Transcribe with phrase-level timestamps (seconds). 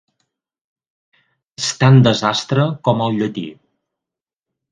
[1.61, 3.47] És tan desastre com el llatí.